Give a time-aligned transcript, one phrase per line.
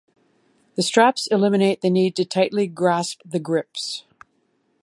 [0.77, 4.03] The straps eliminate the need to tightly grasp the grips.